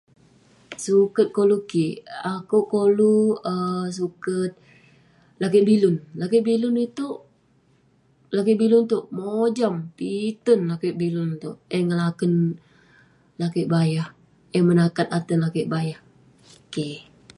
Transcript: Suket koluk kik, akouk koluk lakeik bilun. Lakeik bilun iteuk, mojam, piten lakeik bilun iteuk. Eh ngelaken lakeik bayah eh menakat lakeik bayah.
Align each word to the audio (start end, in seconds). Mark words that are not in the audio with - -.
Suket 0.83 1.27
koluk 1.37 1.63
kik, 1.71 1.95
akouk 2.33 2.65
koluk 2.73 3.35
lakeik 5.41 5.67
bilun. 5.69 5.95
Lakeik 6.19 6.45
bilun 8.59 8.83
iteuk, 8.83 9.05
mojam, 9.17 9.75
piten 9.97 10.59
lakeik 10.71 10.95
bilun 11.01 11.29
iteuk. 11.35 11.57
Eh 11.75 11.81
ngelaken 11.87 12.33
lakeik 13.41 13.67
bayah 13.73 14.09
eh 14.55 14.63
menakat 14.67 15.07
lakeik 15.43 15.69
bayah. 15.73 15.99